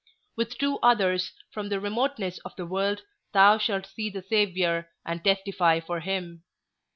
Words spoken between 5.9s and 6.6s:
him.